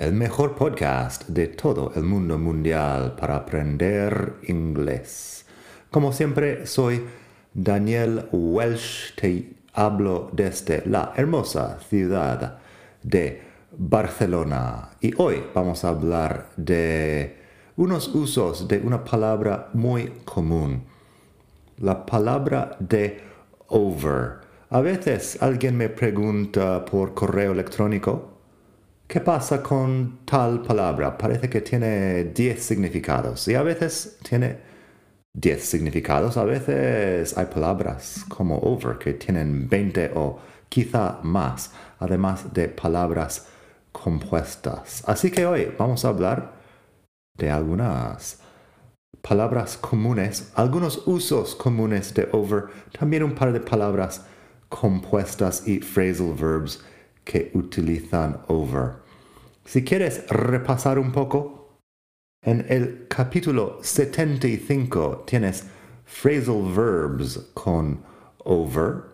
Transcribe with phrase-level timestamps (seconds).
[0.00, 5.44] el mejor podcast de todo el mundo mundial para aprender inglés.
[5.90, 7.04] Como siempre, soy
[7.52, 12.60] Daniel Welsh, te hablo desde la hermosa ciudad
[13.02, 13.42] de
[13.76, 17.36] Barcelona y hoy vamos a hablar de
[17.76, 20.82] unos usos de una palabra muy común,
[21.76, 23.20] la palabra de
[23.68, 24.38] over.
[24.70, 28.29] A veces alguien me pregunta por correo electrónico
[29.10, 31.18] ¿Qué pasa con tal palabra?
[31.18, 34.56] Parece que tiene 10 significados y a veces tiene
[35.32, 42.54] 10 significados, a veces hay palabras como over que tienen 20 o quizá más, además
[42.54, 43.48] de palabras
[43.90, 45.02] compuestas.
[45.08, 46.52] Así que hoy vamos a hablar
[47.36, 48.38] de algunas
[49.22, 54.24] palabras comunes, algunos usos comunes de over, también un par de palabras
[54.68, 56.84] compuestas y phrasal verbs
[57.24, 58.94] que utilizan over.
[59.64, 61.78] Si quieres repasar un poco,
[62.42, 65.64] en el capítulo 75 tienes
[66.04, 68.02] phrasal verbs con
[68.38, 69.04] over.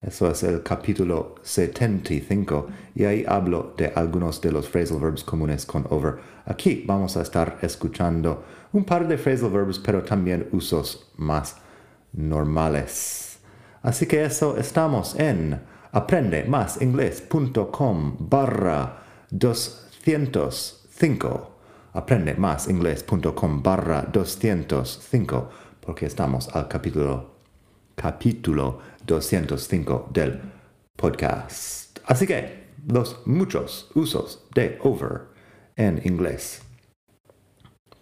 [0.00, 5.66] Eso es el capítulo 75 y ahí hablo de algunos de los phrasal verbs comunes
[5.66, 6.16] con over.
[6.46, 11.56] Aquí vamos a estar escuchando un par de phrasal verbs, pero también usos más
[12.12, 13.38] normales.
[13.82, 15.60] Así que eso estamos en
[15.94, 21.50] aprendemasingles.com barra 205.
[21.92, 27.36] Aprende más inglés.com barra 205 porque estamos al capítulo,
[27.94, 30.40] capítulo 205 del
[30.96, 32.00] podcast.
[32.06, 35.28] Así que los muchos usos de over
[35.76, 36.60] en inglés.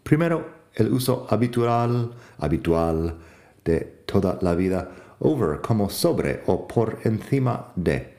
[0.02, 3.18] Primero, el uso habitual, habitual
[3.64, 4.90] de toda la vida,
[5.22, 8.14] over como sobre o por encima de.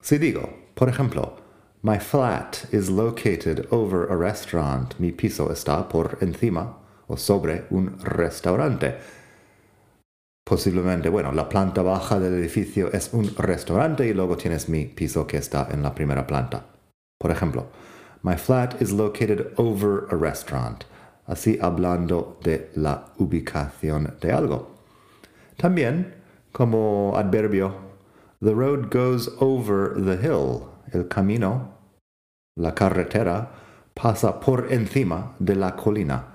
[0.00, 1.44] Si digo, por ejemplo,
[1.82, 4.98] My flat is located over a restaurant.
[4.98, 8.96] Mi piso está por encima o sobre un restaurante.
[10.46, 15.26] Posiblemente, bueno, la planta baja del edificio es un restaurante y luego tienes mi piso
[15.26, 16.64] que está en la primera planta.
[17.18, 17.68] Por ejemplo,
[18.22, 20.84] My flat is located over a restaurant.
[21.26, 24.73] Así hablando de la ubicación de algo.
[25.56, 26.14] También,
[26.52, 27.84] como adverbio,
[28.40, 30.68] The road goes over the hill.
[30.92, 31.78] El camino
[32.56, 33.50] La carretera
[33.94, 36.26] pasa por encima de la colina.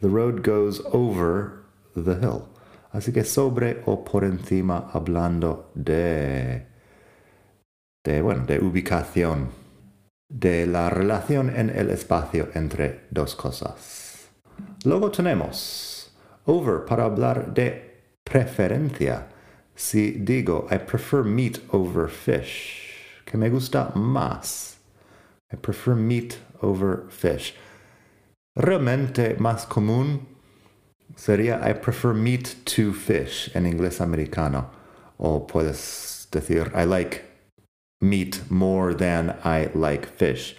[0.00, 2.48] The road goes over the hill.
[2.92, 6.66] Así que sobre o por encima hablando de,
[8.04, 9.50] de, bueno, de ubicación,
[10.28, 14.30] de la relación en el espacio entre dos cosas.
[14.84, 17.87] Luego tenemos over para hablar de
[18.28, 19.26] preferencia.
[19.74, 24.78] Si digo, I prefer meat over fish, que me gusta más
[25.50, 27.54] I prefer meat over fish.
[28.54, 30.26] Realmente más común
[31.16, 34.70] sería I prefer meat to fish en inglés americano.
[35.18, 37.24] O puedes decir I like
[38.00, 40.56] meat more than I like fish.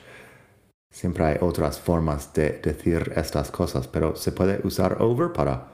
[0.92, 5.68] Siempre hay otras formas de decir estas cosas, pero se puede usar over para,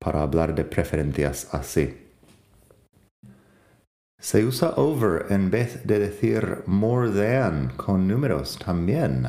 [0.00, 2.08] para hablar de preferencias así.
[4.18, 9.28] Se usa over en vez de decir more than con números también.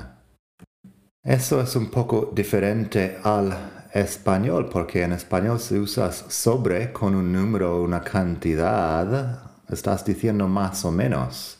[1.23, 7.31] Eso es un poco diferente al español porque en español si usas sobre con un
[7.31, 11.59] número, una cantidad, estás diciendo más o menos.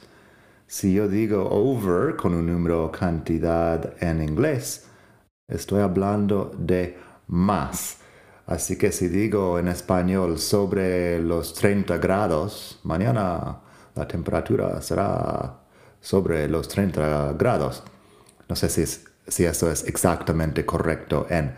[0.68, 4.88] Si yo digo over con un número o cantidad en inglés,
[5.48, 6.98] estoy hablando de
[7.28, 8.01] más.
[8.52, 13.62] Así que si digo en español sobre los 30 grados, mañana
[13.96, 15.62] la temperatura será
[16.02, 17.82] sobre los 30 grados.
[18.50, 21.54] No sé si, eso es exactamente correcto en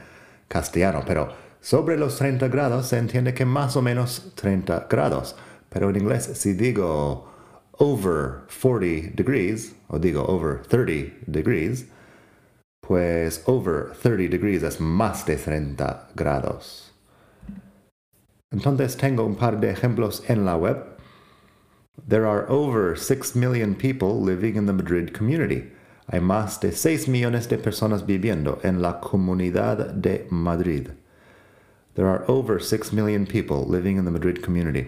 [0.47, 5.35] castellano, pero sobre los 30 grados se entiende que más o menos 30 grados.
[5.69, 7.27] Pero en inglés si digo
[7.71, 11.87] over 40 degrees, o digo over 30 degrees,
[12.85, 16.91] pues over 30 degrees es más de 30 grados.
[18.51, 20.77] Entonces tengo un par de ejemplos en la web.
[22.07, 25.71] There are over 6 million people living in the Madrid community.
[26.07, 30.89] hay más de 6 millones de personas viviendo en la comunidad de Madrid.
[31.95, 34.87] There are over 6 million people living in the Madrid community.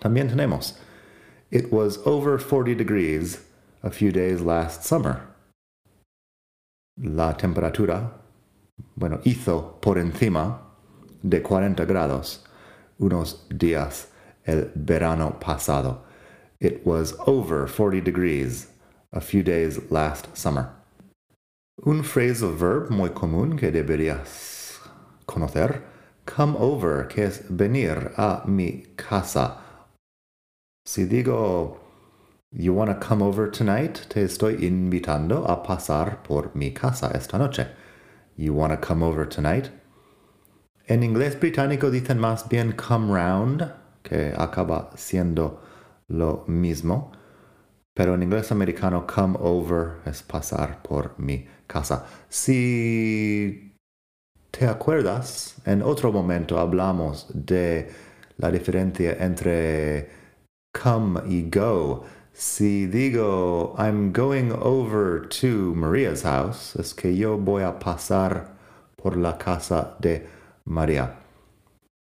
[0.00, 0.74] También tenemos,
[1.50, 3.40] it was over 40 degrees
[3.82, 5.29] a few days last summer.
[7.02, 8.12] La temperatura,
[8.94, 10.60] bueno, hizo por encima
[11.22, 12.44] de 40 grados
[12.98, 14.08] unos días
[14.44, 16.04] el verano pasado.
[16.60, 18.68] It was over 40 degrees
[19.12, 20.68] a few days last summer.
[21.82, 24.78] Un phrasal verb muy común que deberías
[25.24, 25.82] conocer,
[26.26, 29.56] come over, que es venir a mi casa.
[30.84, 31.79] Si digo,
[32.52, 37.38] you want to come over tonight, te estoy invitando a pasar por mi casa esta
[37.38, 37.68] noche.
[38.36, 39.70] You want to come over tonight?
[40.88, 45.60] En inglés británico dicen más bien come round, que acaba siendo
[46.08, 47.12] lo mismo.
[47.94, 52.06] Pero en inglés americano, come over es pasar por mi casa.
[52.28, 53.74] Si
[54.50, 57.90] te acuerdas, en otro momento hablamos de
[58.38, 60.08] la diferencia entre
[60.72, 62.04] come y go.
[62.40, 68.56] Si digo, I'm going over to Maria's house, es que yo voy a pasar
[68.96, 70.26] por la casa de
[70.64, 71.16] María.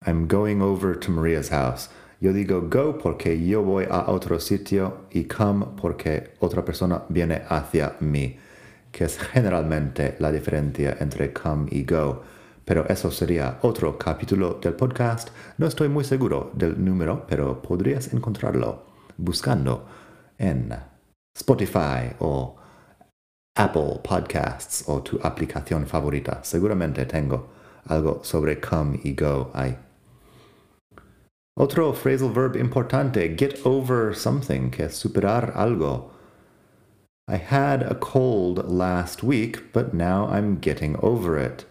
[0.05, 1.87] I'm going over to Maria's house.
[2.19, 7.43] Yo digo go porque yo voy a otro sitio y come porque otra persona viene
[7.47, 8.37] hacia mí,
[8.91, 12.21] que es generalmente la diferencia entre come y go.
[12.65, 15.29] Pero eso sería otro capítulo del podcast.
[15.57, 18.83] No estoy muy seguro del número, pero podrías encontrarlo
[19.15, 19.87] buscando
[20.37, 20.73] en
[21.35, 22.55] Spotify o
[23.55, 26.43] Apple Podcasts o tu aplicación favorita.
[26.43, 27.47] Seguramente tengo
[27.87, 29.75] algo sobre come y go ahí.
[31.59, 36.11] Otro phrasal verb importante, get over something, que es superar algo.
[37.27, 41.65] I had a cold last week, but now I'm getting over it.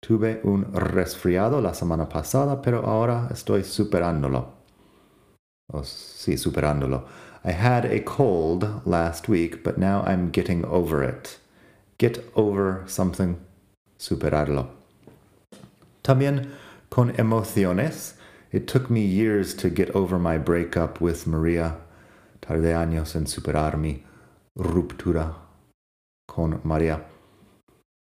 [0.00, 4.46] Tuve un resfriado la semana pasada, pero ahora estoy superándolo.
[5.72, 7.04] Oh, sí, superándolo.
[7.44, 11.38] I had a cold last week, but now I'm getting over it.
[11.98, 13.40] Get over something,
[13.98, 14.68] superarlo.
[16.04, 16.50] También
[16.90, 18.14] con emociones.
[18.52, 21.78] It took me years to get over my breakup with Maria.
[22.42, 24.04] Tardé años en superar mi
[24.56, 25.34] ruptura
[26.28, 27.02] con Maria.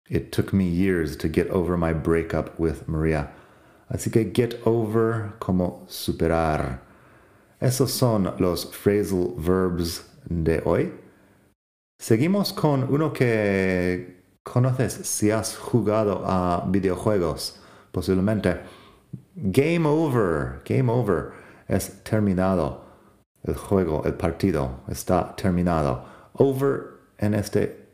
[0.08, 3.30] It took me years to get over my breakup with Maria.
[3.90, 6.80] Así que get over como superar.
[7.60, 10.92] Esos son los phrasal verbs de hoy.
[11.98, 17.60] Seguimos con uno que conoces si has jugado a videojuegos,
[17.92, 18.60] posiblemente.
[19.36, 21.32] Game over, game over
[21.68, 22.84] es terminado.
[23.42, 26.04] El juego, el partido está terminado.
[26.34, 26.82] Over
[27.18, 27.88] en este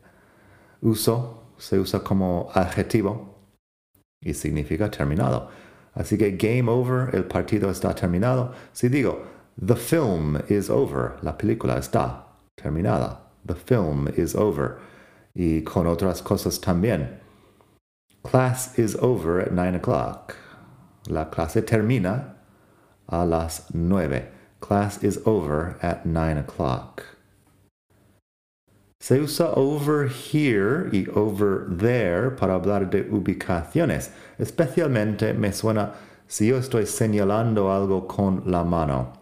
[0.81, 3.35] uso se usa como adjetivo
[4.19, 5.49] y significa terminado.
[5.93, 8.53] Así que game over, el partido está terminado.
[8.71, 9.23] Si digo,
[9.57, 12.23] the film is over, la película está
[12.57, 13.17] terminada.
[13.45, 14.79] The film is over.
[15.35, 17.17] Y con otras cosas también.
[18.23, 20.35] Class is over at 9 o'clock.
[21.07, 22.35] La clase termina
[23.09, 24.27] a las nueve.
[24.59, 27.03] Class is over at nine o'clock.
[28.99, 34.11] Se usa over here y over there para hablar de ubicaciones.
[34.39, 35.93] Especialmente me suena
[36.27, 39.13] si yo estoy señalando algo con la mano.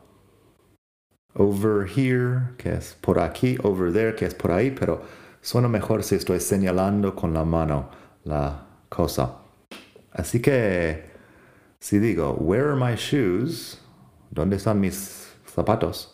[1.36, 5.02] Over here, que es por aquí, over there, que es por ahí, pero
[5.42, 7.90] suena mejor si estoy señalando con la mano
[8.24, 9.36] la cosa.
[10.12, 11.10] Así que
[11.82, 13.78] Si digo, where are my shoes?
[14.34, 16.08] ¿Dónde están mis zapatos?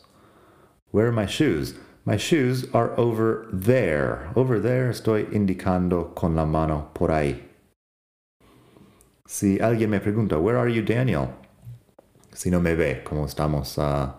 [0.92, 1.74] Where are my shoes?
[2.06, 4.30] My shoes are over there.
[4.36, 7.42] Over there estoy indicando con la mano por ahí.
[9.28, 11.34] Si alguien me pregunta, where are you, Daniel?
[12.32, 14.14] Si no me ve, como estamos uh,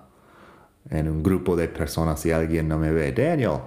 [0.91, 3.61] en un grupo de personas, si alguien no me ve, Daniel.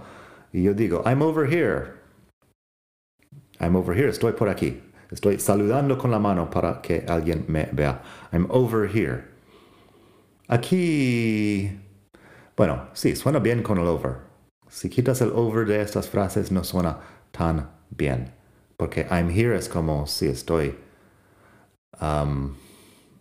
[0.52, 1.94] Y yo digo, I'm over here.
[3.60, 4.82] I'm over here, estoy por aquí.
[5.12, 8.02] Estoy saludando con la mano para que alguien me vea.
[8.32, 9.24] I'm over here.
[10.48, 11.80] Aquí,
[12.56, 14.18] bueno, sí, suena bien con el over.
[14.70, 17.00] Si quitas el over de estas frases no suena
[17.32, 18.32] tan bien.
[18.78, 20.76] Porque I'm here es como si estoy...
[22.00, 22.56] Um,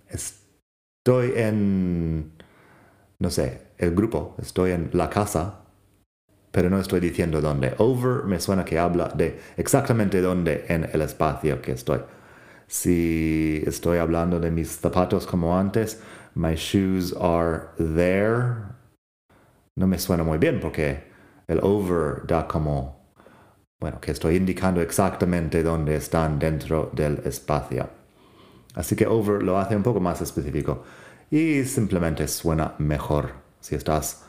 [0.09, 2.33] estoy en,
[3.18, 5.64] no sé, el grupo, estoy en la casa
[6.50, 7.75] pero no estoy diciendo dónde.
[7.78, 12.00] Over me suena que habla de exactamente dónde en el espacio que estoy.
[12.66, 16.00] Si estoy hablando de mis zapatos como antes,
[16.34, 18.56] my shoes are there,
[19.76, 21.04] no me suena muy bien porque
[21.48, 22.98] el over da como
[23.80, 27.88] Bueno, que estoy indicando exactamente dónde están dentro del espacio.
[28.75, 30.84] Así que over lo hace un poco más específico
[31.30, 34.25] y simplemente suena mejor si estás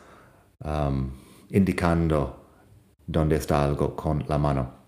[0.63, 1.12] um,
[1.50, 2.46] indicando
[3.08, 4.79] dónde está algo con la mano.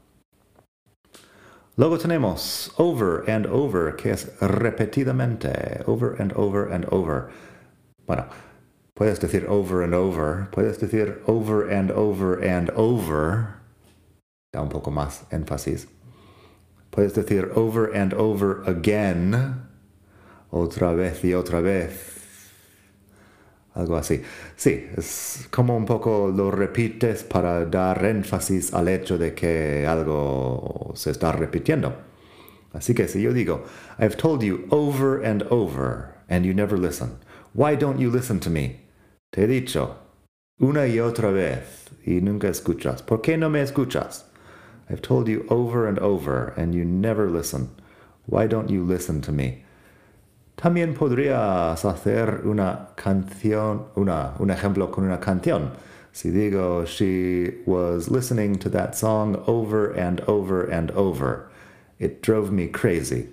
[1.78, 7.32] Luego tenemos over and over, que es repetidamente, over and over and over.
[8.06, 8.26] Bueno,
[8.94, 13.62] puedes decir over and over, puedes decir over and over and over,
[14.52, 15.88] da un poco más énfasis.
[16.92, 19.66] Puedes decir over and over again,
[20.52, 22.12] otra vez y otra vez.
[23.74, 24.22] Algo así.
[24.56, 30.92] Sí, es como un poco lo repites para dar énfasis al hecho de que algo
[30.94, 31.96] se está repitiendo.
[32.74, 33.66] Así que si yo digo,
[33.98, 37.18] I've told you over and over and you never listen.
[37.54, 38.82] Why don't you listen to me?
[39.32, 39.96] Te he dicho
[40.60, 43.02] una y otra vez y nunca escuchas.
[43.02, 44.26] ¿Por qué no me escuchas?
[44.90, 47.70] I've told you over and over and you never listen.
[48.26, 49.64] Why don't you listen to me?
[50.56, 55.72] También podrías hacer una canción, una, un ejemplo con una canción.
[56.14, 61.50] Si digo, she was listening to that song over and over and over.
[62.00, 63.30] It drove me crazy.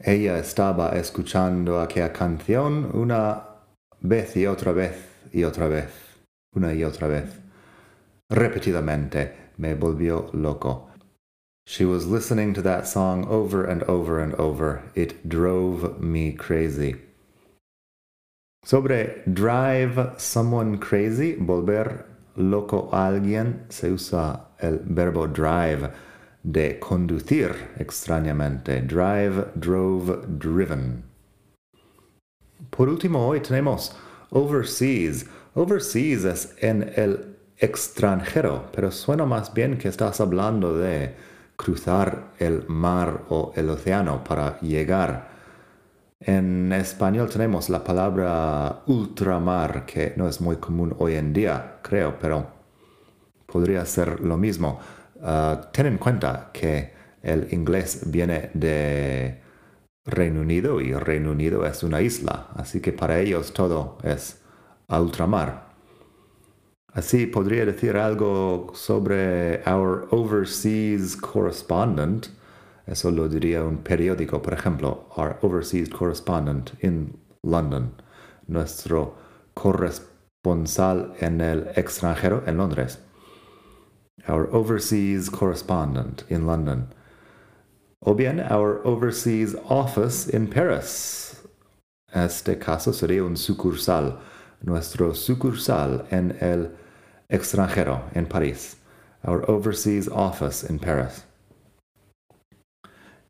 [0.00, 3.42] Ella estaba escuchando aquella canción una
[4.00, 4.94] vez y otra vez
[5.32, 5.90] y otra vez,
[6.54, 7.24] una y otra vez.
[8.30, 10.87] Repetidamente me volvió loco.
[11.70, 14.84] She was listening to that song over and over and over.
[14.94, 16.96] It drove me crazy.
[18.64, 22.04] Sobre drive someone crazy, volver
[22.36, 25.92] loco a alguien, se usa el verbo drive
[26.42, 28.80] de conducir extrañamente.
[28.88, 31.02] Drive, drove, driven.
[32.70, 33.94] Por último, hoy tenemos
[34.32, 35.26] overseas.
[35.54, 41.27] Overseas es en el extranjero, pero suena más bien que estás hablando de
[41.58, 45.28] cruzar el mar o el océano para llegar.
[46.20, 52.18] En español tenemos la palabra ultramar, que no es muy común hoy en día, creo,
[52.18, 52.46] pero
[53.46, 54.78] podría ser lo mismo.
[55.22, 59.42] Ah, ten en cuenta que el inglés viene de
[60.06, 64.40] Reino Unido y Reino Unido es una isla, así que para ellos todo es
[64.88, 65.67] ultramar.
[66.98, 72.26] Así podría decir algo sobre our overseas correspondent.
[72.88, 77.92] Eso lo diría un periódico, por ejemplo, our overseas correspondent in London.
[78.48, 79.14] Nuestro
[79.54, 82.98] corresponsal en el extranjero en Londres.
[84.26, 86.92] Our overseas correspondent in London.
[88.02, 91.46] O bien, our overseas office in Paris.
[92.12, 94.18] Este caso sería un sucursal.
[94.64, 96.72] Nuestro sucursal en el
[97.28, 98.76] extranjero en París,
[99.24, 101.24] our overseas office in Paris.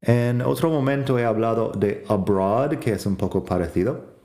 [0.01, 4.17] En otro momento he hablado de abroad, que es un poco parecido.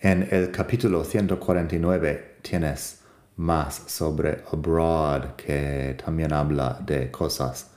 [0.00, 3.00] En el capítulo 149 tienes
[3.36, 7.70] más sobre abroad, que también habla de cosas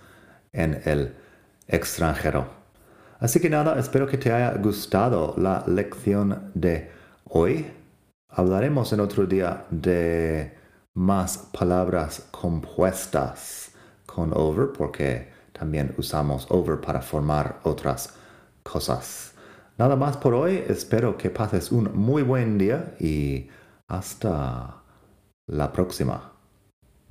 [0.51, 1.15] en el
[1.68, 2.48] extranjero.
[3.20, 6.91] Así que nada, espero que te haya gustado la lección de
[7.25, 7.65] hoy.
[8.29, 10.59] Hablaremos en otro día de
[10.96, 13.72] más palabras compuestas
[14.05, 18.15] con over porque también usamos over para formar otras
[18.63, 19.34] cosas.
[19.77, 23.48] Nada más por hoy, espero que pases un muy buen día y
[23.88, 24.84] hasta
[25.48, 26.34] la próxima.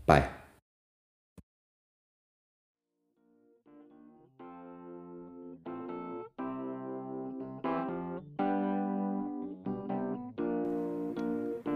[0.07, 0.38] Bye.